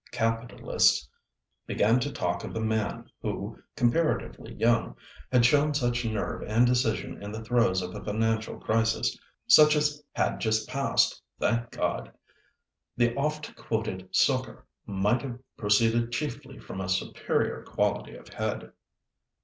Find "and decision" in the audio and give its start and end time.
6.41-7.21